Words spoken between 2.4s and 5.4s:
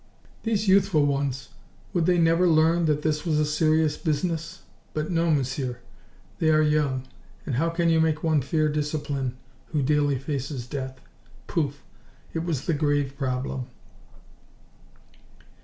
learn that this was a serious business? But no,